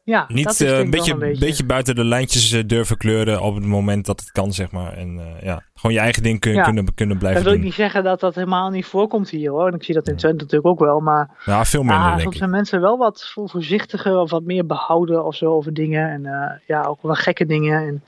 [0.03, 1.65] ja, dat Niet is eh, een, beetje, een beetje...
[1.65, 4.93] buiten de lijntjes durven kleuren op het moment dat het kan, zeg maar.
[4.93, 6.63] En ja, gewoon je eigen ding kun, Ja.
[6.63, 7.67] kunnen, kunnen blijven Dat wil ik doen.
[7.69, 9.67] niet zeggen dat dat helemaal niet voorkomt hier hoor.
[9.67, 10.99] En ik zie dat in Twente natuurlijk ook wel.
[10.99, 12.37] Maar Ja, veel minder, denk soms ik.
[12.39, 16.09] zijn mensen wel wat vo- voorzichtiger of wat meer behouden of zo over dingen.
[16.09, 17.87] En ja, ook wel gekke dingen.
[17.87, 18.03] En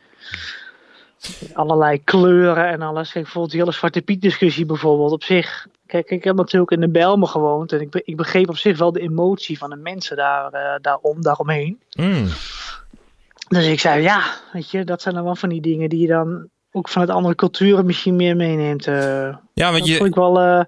[1.53, 3.11] allerlei kleuren en alles.
[3.11, 5.67] Kijk, bijvoorbeeld die hele Zwarte Piet discussie bijvoorbeeld op zich.
[5.85, 7.71] Kijk, ik heb natuurlijk in de Bijlmer gewoond.
[7.71, 10.75] En ik, be- ik begreep op zich wel de emotie van de mensen daar, eh,
[10.81, 11.79] daarom, daaromheen.
[11.97, 12.27] Mm,
[13.47, 16.07] Dus ik zei, ja, weet je, dat zijn dan wel van die dingen die je
[16.07, 18.87] dan ook vanuit andere culturen misschien meer meeneemt.
[18.87, 19.35] eh.
[19.53, 20.39] Ja, want je, vond ik wel.
[20.39, 20.63] eh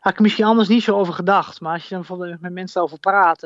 [0.00, 1.60] had ik misschien anders niet zo over gedacht.
[1.60, 3.40] Maar als je dan bijvoorbeeld met mensen over praat.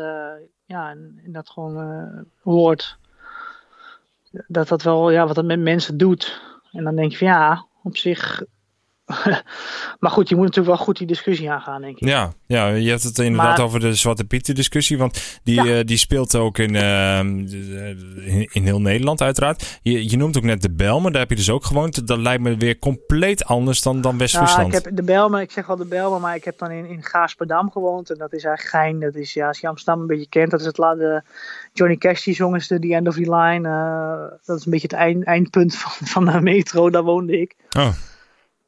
[0.66, 2.96] ja, en, en dat gewoon hoort.
[4.46, 6.42] Dat dat wel, ja, wat dat met mensen doet.
[6.72, 8.42] En dan denk je van ja, op zich.
[10.00, 12.08] maar goed, je moet natuurlijk wel goed die discussie aangaan, denk ik.
[12.08, 14.98] Ja, ja, je hebt het inderdaad Maar- over de Zwarte Pieten discussie.
[14.98, 15.78] Want die, Ja.
[15.78, 17.28] eh, die speelt ook in, ehm,
[18.18, 19.78] in, in heel Nederland uiteraard.
[19.82, 22.06] Je, je noemt ook net de Belmen, daar heb je dus ook gewoond.
[22.06, 24.74] Dat lijkt me weer compleet anders dan, dan Ja, West-Friesland.
[24.74, 27.02] ik heb de Belmen, ik zeg wel de Belmen, maar ik heb dan in, in
[27.02, 28.10] Gaasperdam gewoond.
[28.10, 29.00] En dat is eigenlijk Gein.
[29.00, 31.22] Dat is, ja, als je Amsterdam een beetje kent, dat is het la- de
[31.72, 33.68] Johnny Cash die zong is de The End of the Line.
[33.68, 37.54] eh, dat is een beetje het eind, eindpunt van, van de metro, daar woonde ik.
[37.78, 37.88] Oh,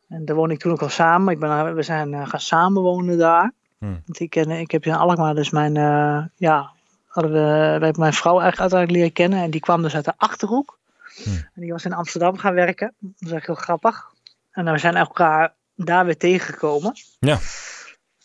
[0.09, 1.33] En daar woonde ik toen ook al samen.
[1.33, 3.53] Ik ben, we zijn eh, gaan samenwonen daar.
[3.79, 4.03] Hmm.
[4.07, 6.71] Want ik, ken, ik heb in Alkmaar dus mijn, eh, ja,
[7.07, 9.39] hadden we, mijn vrouw eigenlijk uiteindelijk leren kennen.
[9.39, 10.79] En die kwam dus uit de Achterhoek.
[11.25, 11.35] Hmm.
[11.35, 12.95] En die was in Amsterdam gaan werken.
[12.99, 14.13] Dat is echt heel grappig.
[14.51, 16.93] En we zijn elkaar daar weer tegengekomen.
[17.19, 17.39] Ja.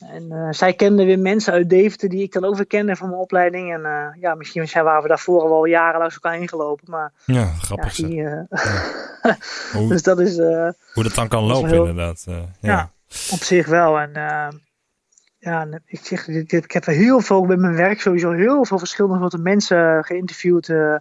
[0.10, 3.10] En eh, zij kende weer mensen uit Deventer die ik dan ook weer kende van
[3.10, 3.74] mijn opleiding.
[3.74, 6.90] En eh, ja, misschien zijn waren we daarvoor al wel jaren langs elkaar ingelopen.
[6.90, 8.42] Maar ja, grappig die, eh,
[9.74, 10.38] Hoe, dus dat is...
[10.38, 12.24] hoe dat dan kan lopen, heel- inderdaad.
[12.28, 12.46] ja.
[12.60, 12.92] Ja.
[13.32, 14.00] Op zich wel.
[14.00, 14.12] En
[15.40, 19.42] ja, ik zeg, ik heb heel veel met mijn werk sowieso heel veel verschillende soorten
[19.42, 20.68] mensen geïnterviewd.
[20.68, 20.96] Uh,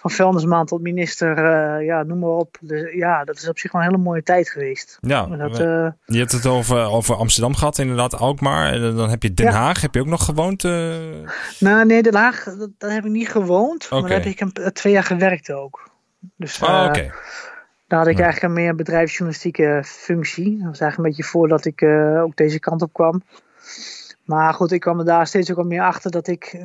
[0.00, 2.56] van vuilnisman tot minister, uh, ja, noem maar op.
[2.60, 4.98] Dus, ja, dat is op zich wel een hele mooie tijd geweest.
[5.00, 8.72] Ja, dat, uh, je hebt het over, over Amsterdam gehad, inderdaad, Alkmaar.
[8.72, 10.62] En dan heb je Den Haag, heb je ook nog gewoond?
[11.58, 13.86] Nou, nee, Den Haag, dat, daar heb ik niet gewoond.
[13.86, 14.00] Okay.
[14.00, 15.90] Maar daar heb ik een, twee jaar gewerkt ook.
[16.36, 17.12] Dus, oh, oké.
[17.86, 20.56] Daar had ik eigenlijk een meer bedrijfsjournalistieke functie.
[20.58, 21.82] Dat was eigenlijk een beetje voordat ik
[22.22, 23.22] ook deze kant op kwam.
[24.24, 26.58] Maar goed, ik kwam er daar steeds ook al meer achter dat ik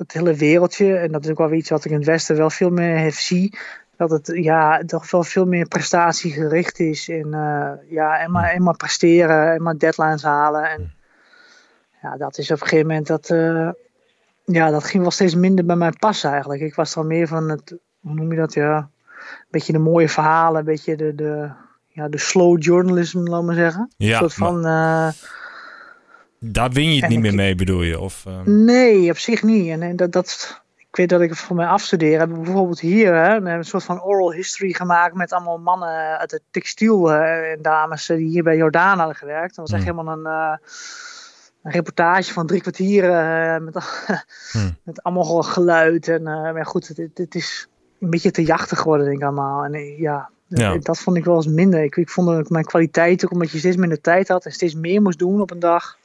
[0.00, 2.50] het hele wereldje, en dat is ook wel iets wat ik in het Westen wel
[2.50, 3.58] veel meer zie,
[3.96, 7.08] dat het ja, toch wel veel meer prestatiegericht is.
[7.08, 10.70] En uh, ja, en maar, en maar presteren, en maar deadlines halen.
[10.70, 10.92] En
[12.02, 13.30] ja, dat is op een gegeven moment dat.
[13.30, 13.70] Uh,
[14.44, 16.60] ja, dat ging wel steeds minder bij mij passen eigenlijk.
[16.60, 20.08] Ik was dan meer van het, hoe noem je dat, ja, een beetje de mooie
[20.08, 21.50] verhalen, een beetje de, de,
[21.88, 23.90] ja, de slow journalism, laat maar zeggen.
[23.96, 25.14] Ja, een soort van, maar...
[26.44, 28.00] Daar win je het niet meer mee, bedoel je?
[28.00, 28.64] Of, um...
[28.64, 29.68] Nee, op zich niet.
[29.68, 32.18] En, en dat, dat, ik weet dat ik voor mij afstudeer.
[32.18, 36.42] Heb bijvoorbeeld hier hè, een soort van oral history gemaakt met allemaal mannen uit het
[36.50, 39.56] textiel uh, en dames die hier bij Jordaan hadden gewerkt.
[39.56, 39.98] Dat was echt hmm.
[39.98, 40.56] helemaal een, uh,
[41.62, 43.74] een, reportage van drie kwartieren uh, met,
[44.52, 44.76] hmm.
[44.82, 46.08] met allemaal geluid.
[46.08, 47.68] En, maar goed, het, het, is
[48.00, 49.64] een beetje te jachtig geworden, denk ik allemaal.
[49.64, 50.78] En ja, ja.
[50.78, 51.82] Dat vond ik wel eens minder.
[51.82, 54.74] Ik, ik vond dat mijn kwaliteit ook omdat je steeds minder tijd had en steeds
[54.74, 55.98] meer moest doen op een dag.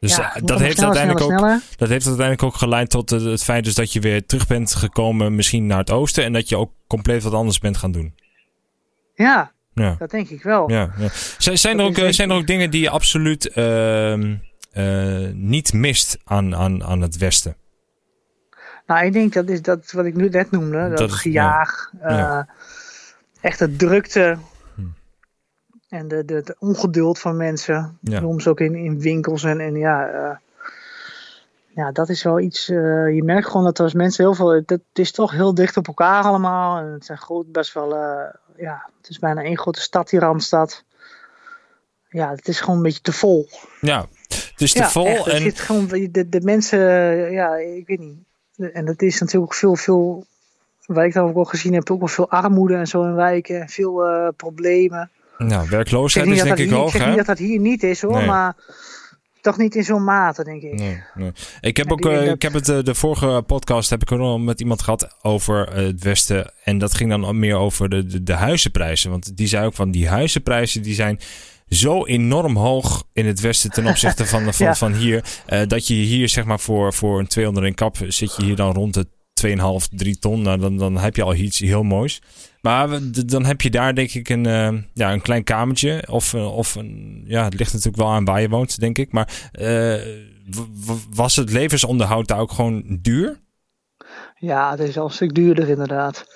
[0.00, 3.64] Dus ja, eh, dat, heeft uiteindelijk ook, dat heeft uiteindelijk ook geleid tot het feit
[3.64, 6.24] dus dat je weer terug bent gekomen misschien naar het oosten.
[6.24, 8.14] En dat je ook compleet wat anders bent gaan doen.
[9.14, 9.94] Ja, ja.
[9.98, 10.70] dat denk ik wel.
[10.70, 11.08] Ja, ja.
[11.38, 14.38] Zijn, zijn, er ook, eh, zijn er ook dingen die je absoluut uh, uh,
[15.32, 17.56] niet mist aan, aan, aan het westen?
[18.86, 20.88] Nou, ik denk dat is dat wat ik nu net noemde.
[20.88, 21.90] Dat, dat gejaag.
[22.00, 22.48] Ja.
[23.40, 24.38] Echt de drukte
[25.88, 27.98] en de, de, ongeduld van mensen.
[28.00, 28.20] Ja.
[28.20, 29.44] Soms ook in, in winkels.
[29.44, 30.36] En, en ja, uh,
[31.68, 32.68] ja, dat is wel iets.
[32.68, 34.50] Uh, je merkt gewoon dat er als mensen heel veel.
[34.50, 36.78] Het is toch heel dicht op elkaar allemaal.
[36.78, 37.96] En het zijn groot, best wel.
[37.96, 38.24] Uh,
[38.56, 40.84] ja, het is bijna één grote stad, die Randstad.
[42.08, 43.48] Ja, het is gewoon een beetje te vol.
[43.80, 45.06] Ja, het is te vol.
[45.06, 45.40] Echt, en...
[45.40, 46.80] Zit gewoon, de, de mensen,
[47.32, 48.18] ja, ik weet niet.
[48.72, 50.26] En dat is natuurlijk ook veel, veel.
[50.86, 53.68] Waar ik dan ook al gezien heb, ook wel veel armoede en zo in wijken.
[53.68, 55.10] Veel problemen.
[55.38, 56.94] Nou, werkloosheid is denk ik hoog.
[56.94, 58.56] Ik zeg niet dat dat hier niet is hoor, maar
[59.40, 60.72] toch niet in zo'n mate, denk ik.
[60.72, 61.32] Nee, nee.
[61.60, 64.40] Ik heb ook, uh, ik heb het uh, de vorige podcast heb ik ook nog
[64.40, 66.52] met iemand gehad over uh, het Westen.
[66.64, 69.10] En dat ging dan meer over de, de, de, huizenprijzen.
[69.10, 71.20] Want die zei ook van die huizenprijzen die zijn
[71.68, 74.74] zo enorm hoog in het Westen ten opzichte van, van, ja.
[74.74, 75.24] van hier.
[75.66, 78.72] dat je hier zeg maar voor, voor een 200 in kap zit je hier dan
[78.72, 79.06] rond de
[79.46, 80.42] 2,5, 3 ton.
[80.42, 82.20] Nou, dan, dan heb je al iets heel moois.
[82.60, 82.88] Maar
[83.26, 86.04] dan heb je daar denk ik een, uh, ja, een klein kamertje.
[86.10, 89.12] Of, uh, of een, ja, het ligt natuurlijk wel aan waar je woont, denk ik.
[89.12, 89.94] Maar uh,
[91.10, 93.38] was het levensonderhoud daar ook gewoon duur?
[94.34, 96.26] Ja, het is al een stuk duurder inderdaad.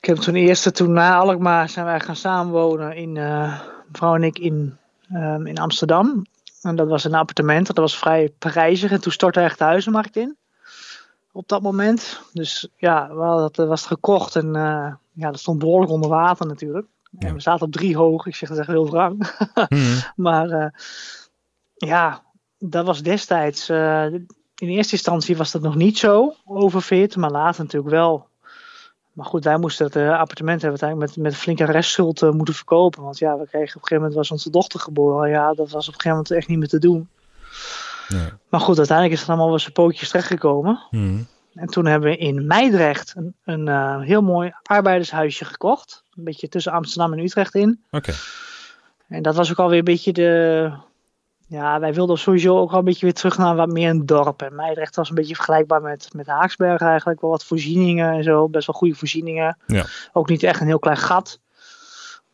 [0.00, 3.12] Ik heb toen eerste, toen na Alkmaar zijn wij gaan samenwonen in,
[3.88, 4.76] mevrouw en ik in,
[5.12, 6.26] um, in Amsterdam.
[6.62, 8.90] En dat was een appartement, dat was vrij prijzig.
[8.90, 10.36] En toen stortte echt de huizenmarkt in
[11.32, 12.20] op dat moment.
[12.32, 16.86] Dus ja, wel, dat was gekocht en uh, ja, dat stond behoorlijk onder water natuurlijk.
[17.18, 19.16] En we zaten op drie hoog, ik zeg dat echt heel wrang.
[19.68, 19.98] Mhm.
[20.16, 20.68] maar uh,
[21.74, 22.22] ja,
[22.58, 24.04] dat was destijds, uh,
[24.58, 28.26] in eerste instantie was dat nog niet zo overfit, maar later natuurlijk wel.
[29.12, 33.02] Maar goed, wij moesten het appartement hebben uiteindelijk met, met flinke restschuld moeten verkopen.
[33.02, 35.30] Want ja, we kregen op een gegeven moment was onze dochter geboren.
[35.30, 37.08] Ja, dat was op een gegeven moment echt niet meer te doen.
[38.48, 40.86] Maar goed, uiteindelijk is het allemaal wel zijn pootjes terechtgekomen.
[40.90, 41.26] Mm.
[41.54, 46.04] En toen hebben we in Meidrecht een, een uh, heel mooi arbeidershuisje gekocht.
[46.16, 47.84] Een beetje tussen Amsterdam en Utrecht in.
[47.90, 48.12] Oké.
[49.08, 50.72] En dat was ook alweer een beetje de...
[51.46, 54.42] Ja, wij wilden sowieso ook al een beetje weer terug naar wat meer een dorp.
[54.42, 57.20] En Meidrecht was een beetje vergelijkbaar met, met Haaksberg eigenlijk.
[57.20, 58.48] Wel wat voorzieningen en zo.
[58.48, 59.58] Best wel goede voorzieningen.
[59.66, 59.84] Ja.
[60.12, 61.40] Ook niet echt een heel klein gat.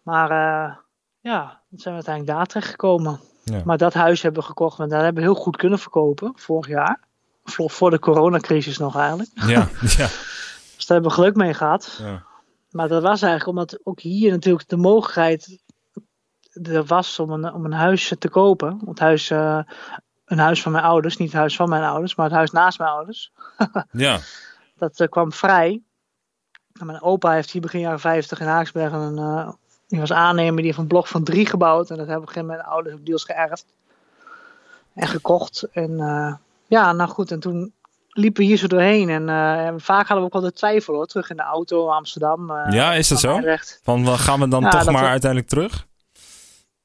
[0.02, 0.76] Maar uh,
[1.20, 3.20] ja, dan zijn we uiteindelijk daar terecht gekomen.
[3.44, 3.62] Ja.
[3.64, 6.68] Maar dat huis hebben we gekocht en daar hebben we heel goed kunnen verkopen vorig
[6.68, 7.00] jaar.
[7.44, 9.30] Voor, voor de coronacrisis nog eigenlijk.
[9.34, 10.08] Ja, ja.
[10.76, 11.98] dus daar hebben we geluk mee gehad.
[12.02, 12.24] Ja.
[12.70, 15.58] Maar dat was eigenlijk omdat ook hier natuurlijk de mogelijkheid
[16.62, 18.80] er was om een, om een huis te kopen.
[18.86, 19.60] Het huis, uh,
[20.24, 22.78] een huis van mijn ouders, niet het huis van mijn ouders, maar het huis naast
[22.78, 23.32] mijn ouders.
[23.92, 24.18] ja.
[24.76, 25.82] Dat uh, kwam vrij.
[26.72, 29.52] En mijn opa heeft hier begin jaren 50 in Haaksberg een, uh,
[29.86, 31.90] die was aannemer, die heeft een blok van drie gebouwd.
[31.90, 33.66] En dat hebben op een mijn ouders ook deels geërfd.
[34.94, 35.68] En gekocht.
[35.72, 36.34] En uh,
[36.66, 37.30] ja, nou goed.
[37.30, 37.72] En toen
[38.08, 39.08] liepen we hier zo doorheen.
[39.08, 41.06] En uh, vaak hadden we ook wel de twijfel hoor.
[41.06, 42.50] Terug in de auto, Amsterdam.
[42.50, 43.40] Uh, ja, is dat zo?
[43.82, 45.86] Van gaan we dan ja, toch maar uiteindelijk terug?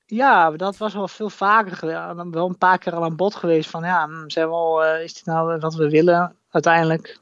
[0.05, 1.87] Ja, dat was wel veel vaker,
[2.31, 5.13] wel een paar keer al aan bod geweest van ja, hm, zijn we al, is
[5.13, 7.19] dit nou wat we willen uiteindelijk?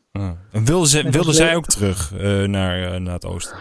[0.52, 2.12] En wilden, ze, wilden zij ook terug
[2.48, 3.58] naar, naar het oosten?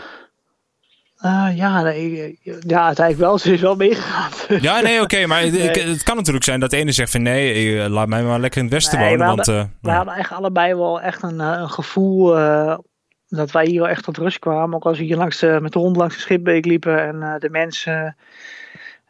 [1.27, 3.39] Uh, ja, nee, ja, uiteindelijk wel.
[3.45, 4.31] Ze is wel meegegaan.
[4.61, 5.27] Ja, nee, oké.
[5.27, 8.41] maar het, kan natuurlijk zijn dat de ene zegt van nee, eh, laat mij maar
[8.41, 9.19] lekker in het westen wonen.
[9.19, 12.79] We want, hadden, uh, we hadden eigenlijk allebei wel echt een, een gevoel uh,
[13.29, 14.75] dat wij hier wel echt tot rust kwamen.
[14.75, 17.51] Ook als we hier langs de, met de hond langs de Schipbeek liepen en de
[17.51, 18.17] mensen,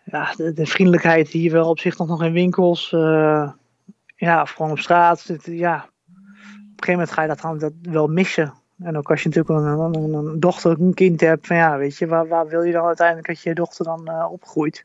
[0.04, 2.90] ja, de, de, vriendelijkheid hier wel op zich nog, nog in winkels.
[4.16, 5.24] ja, of gewoon op straat.
[5.42, 8.54] ja, op een gegeven moment ga je dat, dat wel missen.
[8.78, 11.96] En ook als je natuurlijk een, een, een dochter, een kind hebt, van ja, weet
[11.96, 14.84] je, waar, wil je dan uiteindelijk dat je dochter dan uh, opgroeit?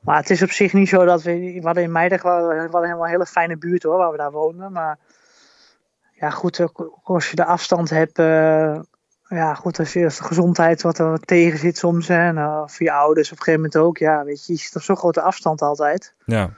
[0.00, 3.04] Maar het is op zich niet zo dat we, we hadden in Meiddag, we helemaal
[3.04, 4.72] een hele fijne buurt hoor, waar we daar woonden.
[4.72, 4.98] Maar
[6.12, 6.66] ja, goed,
[7.02, 8.80] als je de afstand hebt, uh,
[9.28, 12.86] ja, goed, als je als de gezondheid wat er tegen zit soms, en uh, voor
[12.86, 15.20] je ouders op een gegeven moment ook, ja, weet je, je zit op zo'n grote
[15.20, 16.14] afstand altijd.
[16.24, 16.50] Ja.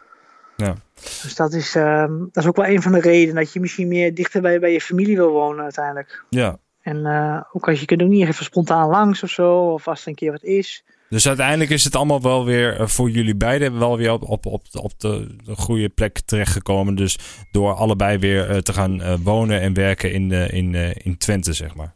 [0.56, 0.74] Ja.
[1.22, 3.88] Dus dat is, uh, dat is ook wel een van de redenen dat je misschien
[3.88, 6.24] meer dichter bij, bij je familie wil wonen uiteindelijk.
[6.30, 6.58] Ja.
[6.80, 10.02] En uh, ook als je kunt ook niet even spontaan langs of zo, of als
[10.02, 10.84] er een keer wat is.
[11.08, 14.46] Dus uiteindelijk is het allemaal wel weer eh, voor jullie beiden wel weer op, op,
[14.46, 16.94] op, op de, de goede plek terechtgekomen.
[16.94, 17.18] Dus
[17.50, 21.74] door allebei weer uh, te gaan uh, wonen en werken in, in, in Twente, zeg
[21.74, 21.94] maar.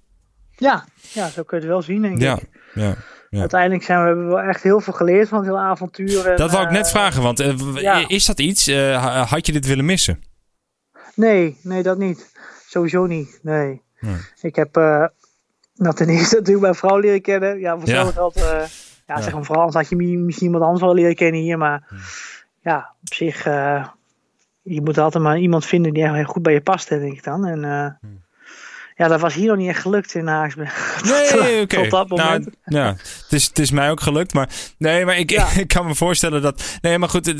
[0.57, 2.49] Ja, ja, zo kun je het wel zien, denk ja, ik.
[2.75, 2.97] Ja.
[3.31, 3.41] Ja.
[3.41, 6.27] Uiteindelijk zijn we, hebben we wel echt heel veel geleerd van het hele avontuur.
[6.27, 8.69] En, dat wou ik net vragen, want uh, is dat iets?
[8.69, 10.23] Uh, had je dit willen missen?
[11.15, 12.33] Nee, nee, dat niet.
[12.69, 13.83] Sowieso niet, nee.
[14.01, 14.17] nee.
[14.41, 15.07] Ik heb uh,
[15.75, 17.59] nou, ten eerste natuurlijk mijn vrouw leren kennen.
[17.59, 18.05] Ja, voor ja.
[18.05, 18.67] geld, ja,
[19.07, 21.59] ja, zeg maar vooral, anders had je misschien iemand anders wel leren kennen hier.
[21.59, 21.95] Maar hm.
[22.61, 23.45] ja, op zich,
[24.63, 27.47] je moet altijd maar iemand vinden die echt goed bij je past, denk ik dan.
[27.47, 27.65] En
[28.01, 28.07] hm.
[28.99, 31.01] Ja, dat was hier nog niet echt gelukt in Haaksberg.
[31.05, 31.79] Nee, oké.
[31.79, 32.05] Okay.
[32.09, 32.87] Nou, ja,
[33.23, 35.49] het is, het is mij ook gelukt, maar nee, maar ik, ja.
[35.57, 36.79] ik kan me voorstellen dat.
[36.81, 37.35] Nee, maar goed,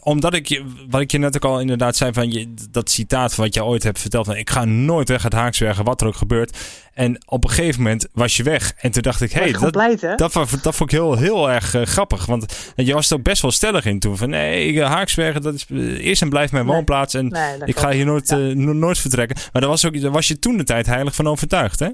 [0.00, 3.34] omdat ik je, wat ik je net ook al inderdaad zei van je, dat citaat
[3.34, 6.16] wat je ooit hebt verteld van ik ga nooit weg uit Haaksbergen, wat er ook
[6.16, 6.58] gebeurt.
[6.94, 8.72] En op een gegeven moment was je weg.
[8.76, 11.82] En toen dacht ik, hey, dat, dat, dat, dat, vond ik heel, heel erg uh,
[11.82, 12.26] grappig.
[12.26, 14.16] Want je was er ook best wel stellig in toen.
[14.16, 15.66] Van nee, Haaksbergen, dat is
[15.98, 17.14] eerst en blijft mijn woonplaats.
[17.14, 18.38] En nee, ik ga hier nooit, ja.
[18.38, 19.36] uh, nooit vertrekken.
[19.52, 21.88] Maar daar was, ook, daar was je toen de tijd heilig van overtuigd, hè?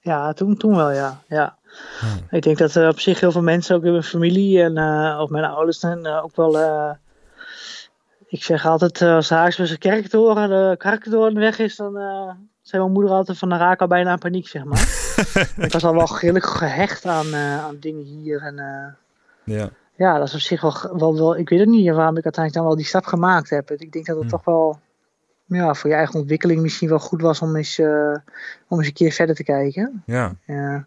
[0.00, 1.22] Ja, toen, toen wel, ja.
[1.28, 1.56] ja.
[2.00, 2.26] Hmm.
[2.30, 4.78] Ik denk dat uh, op zich heel veel mensen, ook in mijn familie en
[5.18, 6.56] ook mijn ouders, en ook wel
[8.28, 11.96] ik zeg altijd, als de Haaksbergse kerktoren, de kerktoren weg is, dan
[12.66, 15.14] zei mijn moeder altijd van, dan raak al bijna aan paniek, zeg maar.
[15.66, 18.42] ik was al wel gelukkig gehecht aan, uh, aan dingen hier.
[18.42, 19.68] En, uh, ja.
[19.96, 22.54] ja, dat is op zich wel, wel, wel, ik weet het niet waarom ik uiteindelijk
[22.54, 23.70] dan wel die stap gemaakt heb.
[23.70, 24.30] Ik denk dat het hm.
[24.30, 24.78] toch wel,
[25.44, 28.16] ja, voor je eigen ontwikkeling misschien wel goed was om eens, uh,
[28.68, 30.02] om eens een keer verder te kijken.
[30.06, 30.34] Ja.
[30.46, 30.86] ja.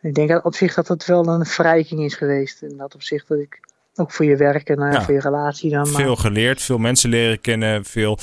[0.00, 2.62] Ik denk dat op zich dat het wel een verrijking is geweest.
[2.62, 3.60] In dat opzicht dat ik
[3.94, 5.02] ook voor je werk en ja.
[5.02, 5.86] voor je relatie dan.
[5.86, 6.16] Veel maar...
[6.16, 8.18] geleerd, veel mensen leren kennen, veel,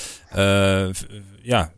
[1.42, 1.72] ja,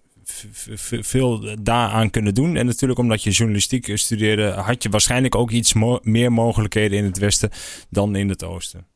[1.01, 2.55] veel daaraan kunnen doen.
[2.55, 7.17] En natuurlijk omdat je journalistiek studeerde, had je waarschijnlijk ook iets meer mogelijkheden in het
[7.17, 7.49] westen
[7.89, 8.87] dan in het oosten.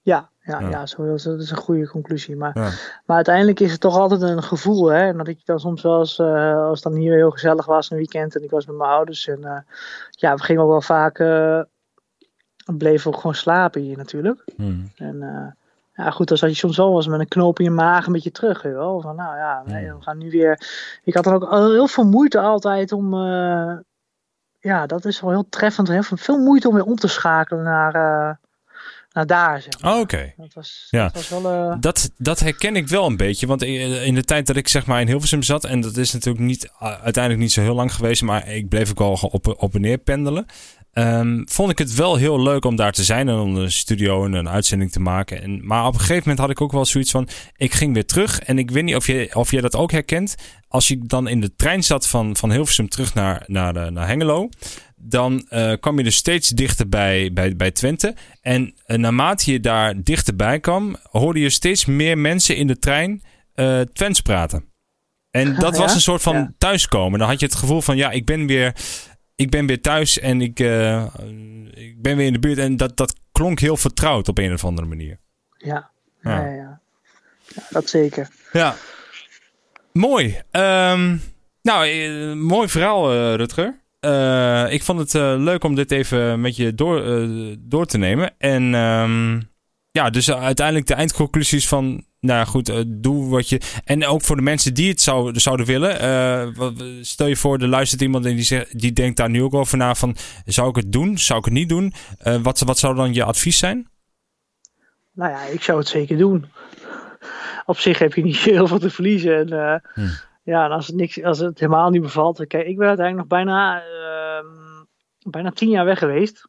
[0.00, 0.68] Ja, ja, ja.
[0.68, 2.36] ja zo, dat is een goede conclusie.
[2.36, 2.52] Maar,
[3.06, 4.86] maar uiteindelijk is het toch altijd een gevoel.
[4.86, 5.06] Hè?
[5.06, 7.90] En dat ik dan soms wel eens, uh, als het dan hier heel gezellig was
[7.90, 9.28] een weekend en ik was met mijn ouders.
[9.28, 9.58] En uh,
[10.10, 11.60] ja, we gingen ook wel vaak, uh,
[12.76, 14.44] bleven ook gewoon slapen hier natuurlijk.
[14.56, 14.90] Hmm.
[14.96, 15.56] En
[15.96, 18.12] ja, goed, dan zat je soms wel was met een knoop in je maag een
[18.12, 18.62] beetje terug.
[18.62, 19.00] Weet wel?
[19.00, 20.60] Van, nou ja, nee, we gaan nu weer.
[21.04, 23.14] Ik had er ook heel veel moeite altijd om.
[23.14, 23.72] Uh,
[24.60, 25.88] ja, dat is wel heel treffend.
[25.88, 27.94] Heel veel moeite om weer om te schakelen naar.
[27.94, 28.34] Uh,
[29.14, 29.94] naar daar, zeg maar.
[29.94, 30.32] Oh, Oké.
[30.36, 31.02] Dat, was, ja.
[31.04, 31.76] dat, was wel, uh...
[31.80, 33.46] dat, dat herken ik wel een beetje.
[33.46, 35.64] Want in de tijd dat ik zeg maar in Hilversum zat...
[35.64, 38.22] en dat is natuurlijk niet, uiteindelijk niet zo heel lang geweest...
[38.22, 40.46] maar ik bleef ook wel op, op en neer pendelen.
[40.94, 44.24] Um, vond ik het wel heel leuk om daar te zijn en om een studio
[44.24, 45.42] en een uitzending te maken.
[45.42, 48.06] En, maar op een gegeven moment had ik ook wel zoiets van: ik ging weer
[48.06, 48.40] terug.
[48.40, 50.34] En ik weet niet of je, of jij dat ook herkent.
[50.68, 54.48] Als je dan in de trein zat van, van Hilversum terug naar, naar, naar Hengelo.
[54.96, 58.14] Dan uh, kwam je dus steeds dichter bij, bij, bij Twente.
[58.40, 63.22] En uh, naarmate je daar dichterbij kwam, hoorde je steeds meer mensen in de trein
[63.54, 64.72] uh, Twents praten.
[65.30, 67.18] En dat was een soort van thuiskomen.
[67.18, 68.74] Dan had je het gevoel van: ja, ik ben weer
[69.36, 71.04] ik ben weer thuis en ik, uh,
[71.70, 72.58] ik ben weer in de buurt.
[72.58, 75.18] En dat, dat klonk heel vertrouwd op een of andere manier.
[75.56, 75.90] Ja,
[76.22, 76.50] ja, ja.
[76.50, 76.80] ja.
[77.54, 78.28] ja dat zeker.
[78.52, 78.76] Ja,
[79.92, 80.26] mooi.
[80.50, 81.22] Um,
[81.62, 83.80] nou, uh, mooi verhaal, uh, Rutger.
[84.72, 87.26] ik vond het leuk om dit even met je door,
[87.58, 88.34] door te nemen.
[88.38, 89.48] En um,
[89.90, 93.60] ja, dus uiteindelijk de eindconclusies van nou goed, uh, doe wat je.
[93.84, 96.02] En ook voor de mensen die het zou, zouden willen.
[96.02, 99.54] Uh, stel je voor, er luistert iemand en die, zegt, die denkt daar nu ook
[99.54, 101.18] over na: van zou ik het doen?
[101.18, 101.92] Zou ik het niet doen?
[102.26, 103.88] Uh, wat, wat zou dan je advies zijn?
[105.12, 106.46] Nou ja, ik zou het zeker doen.
[107.64, 109.52] Op zich heb je niet heel veel te verliezen.
[109.52, 110.10] En, hmm.
[110.42, 112.46] Ja, en als het, niks, als het helemaal niet bevalt.
[112.46, 114.46] Kijk, ik ben uiteindelijk nog bijna, ehm,
[115.30, 116.48] bijna tien jaar weg geweest.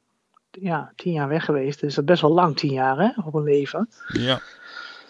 [0.52, 1.80] Ja, tien jaar weg geweest.
[1.80, 3.90] Dus dat is best wel lang, tien jaar hè, op een leven.
[4.08, 4.40] Ja.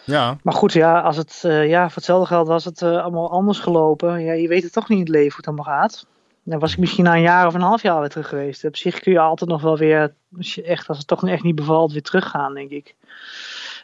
[0.06, 0.36] Ja.
[0.42, 3.58] Maar goed, ja, als het, uh, ja, voor hetzelfde geld was het uh, allemaal anders
[3.58, 4.20] gelopen.
[4.24, 6.06] Ja, je weet het toch niet in het leven hoe het allemaal gaat.
[6.42, 8.64] Dan was ik misschien na een jaar of een half jaar weer terug geweest.
[8.64, 11.42] Op zich kun je altijd nog wel weer, als, je echt, als het toch echt
[11.42, 12.94] niet bevalt, weer teruggaan, denk ik.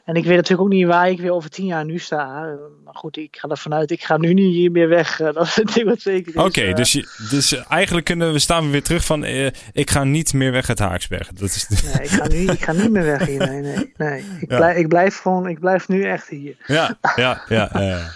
[0.04, 2.56] En ik weet natuurlijk ook niet waar ik weer over tien jaar nu sta.
[2.84, 5.16] Maar goed, ik ga ervan uit, ik ga nu niet hier meer weg.
[5.32, 6.92] Dat is het ding wat zeker Oké, okay, dus,
[7.30, 10.68] dus eigenlijk kunnen we staan we weer terug van, uh, ik ga niet meer weg
[10.68, 11.28] uit Haaksberg.
[11.32, 13.38] Dat is Nee, ik ga, nu, ik ga niet meer weg hier.
[13.38, 14.24] Nee, nee, nee.
[14.40, 14.56] Ik, ja.
[14.56, 16.56] blijf, ik blijf gewoon, ik blijf nu echt hier.
[16.66, 17.70] Ja, ja, ja.
[17.72, 18.10] ja.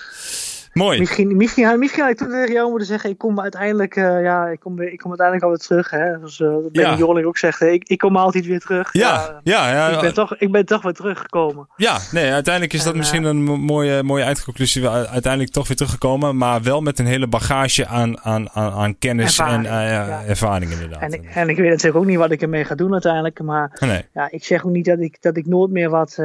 [0.77, 0.99] Mooi.
[0.99, 4.47] Misschien, misschien, misschien had ik toen tegen jou moeten zeggen, ik kom uiteindelijk, uh, ja,
[4.47, 5.91] ik kom, ik kom uiteindelijk alweer terug.
[5.91, 6.21] Hè?
[6.21, 7.25] Dus uh, Ben ja.
[7.25, 8.93] Ook zegt, ik, ik kom altijd weer terug.
[8.93, 11.69] Ja, ja, ja, ik, ben toch, ik ben toch weer teruggekomen.
[11.77, 14.89] Ja, nee, uiteindelijk is dat en, misschien een mooie, mooie uitconclusie.
[14.89, 19.39] Uiteindelijk toch weer teruggekomen, maar wel met een hele bagage aan, aan, aan, aan kennis
[19.39, 21.01] ervaring, en ervaring inderdaad.
[21.01, 23.77] En ik, en ik weet natuurlijk ook niet wat ik ermee ga doen uiteindelijk, maar
[23.81, 24.05] nee.
[24.13, 26.19] ja, ik zeg ook niet dat ik, dat ik nooit meer wat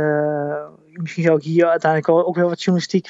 [0.94, 3.08] misschien zou ik hier uiteindelijk ook wel wat journalistiek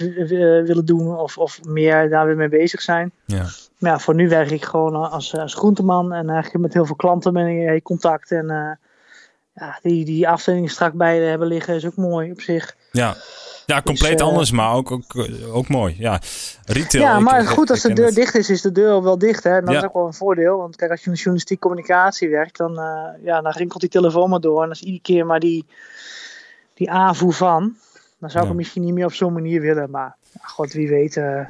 [0.67, 3.11] willen doen of, of meer daar weer mee bezig zijn.
[3.25, 3.45] Ja.
[3.77, 6.95] Maar ja, voor nu werk ik gewoon als, als groenteman en eigenlijk met heel veel
[6.95, 8.31] klanten ben ik in contact.
[8.31, 8.71] En uh,
[9.53, 12.75] ja, die, die afstellingen strak bij hebben liggen is ook mooi op zich.
[12.91, 13.15] Ja.
[13.65, 15.95] Ja, compleet dus, uh, anders, maar ook, ook, ook mooi.
[15.97, 16.21] Ja,
[16.65, 17.03] retail.
[17.03, 18.15] Ja, maar ik, goed, als de deur het.
[18.15, 19.43] dicht is, is de deur wel dicht.
[19.43, 19.55] Hè?
[19.55, 19.79] En dat ja.
[19.79, 20.57] is ook wel een voordeel.
[20.57, 24.29] Want kijk, als je in journalistiek communicatie werkt, dan, uh, ja, dan rinkelt die telefoon
[24.29, 24.63] maar door.
[24.63, 25.65] En als iedere keer maar die,
[26.73, 27.77] die aanvoer van,
[28.19, 28.47] dan zou ik ja.
[28.47, 29.89] hem misschien niet meer op zo'n manier willen.
[29.89, 31.45] Maar god, wie weet, uh,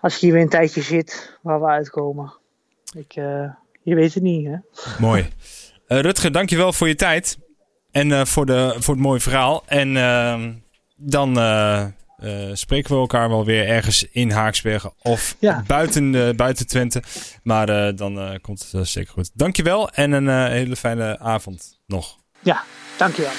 [0.00, 2.32] als je hier weer een tijdje zit, waar we uitkomen.
[2.96, 3.50] Ik, uh,
[3.82, 4.56] je weet het niet, hè?
[4.98, 5.28] Mooi.
[5.88, 7.38] Uh, Rutger, dankjewel voor je tijd.
[7.90, 9.62] En voor, de, voor het mooie verhaal.
[9.66, 10.52] En ehm,
[10.96, 11.28] dan
[12.52, 15.62] spreken we elkaar wel weer ergens in Haaksbergen of ja.
[15.66, 17.02] buiten, buiten Twente.
[17.42, 19.30] Maar dan komt het zeker goed.
[19.34, 22.16] Dankjewel en een hele fijne avond nog.
[22.40, 22.64] Ja,
[22.96, 23.32] dankjewel.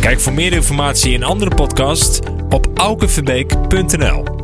[0.00, 4.43] Kijk voor meer informatie en andere podcasts op aukenverbeek.nl